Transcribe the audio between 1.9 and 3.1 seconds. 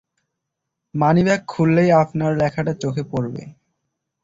আপনার লেখাটা চোখে